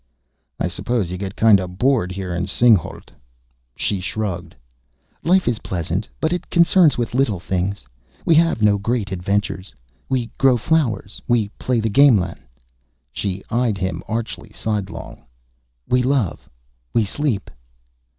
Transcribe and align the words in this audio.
"I 0.59 0.67
suppose 0.67 1.11
you 1.11 1.17
get 1.19 1.35
kinda 1.35 1.67
bored 1.67 2.11
here 2.11 2.33
in 2.33 2.47
Singhalût?" 2.47 3.09
She 3.75 3.99
shrugged. 3.99 4.55
"Life 5.23 5.47
is 5.47 5.59
pleasant, 5.59 6.09
but 6.19 6.33
it 6.33 6.49
concerns 6.49 6.97
with 6.97 7.13
little 7.13 7.39
things. 7.39 7.85
We 8.25 8.33
have 8.33 8.63
no 8.63 8.79
great 8.79 9.11
adventures. 9.11 9.75
We 10.09 10.31
grow 10.39 10.57
flowers, 10.57 11.21
we 11.27 11.49
play 11.59 11.79
the 11.79 11.89
gamelan." 11.91 12.39
She 13.11 13.43
eyed 13.51 13.77
him 13.77 14.01
archly 14.07 14.49
sidelong. 14.51 15.21
"We 15.87 16.01
love.... 16.01 16.49
We 16.95 17.05
sleep...." 17.05 17.51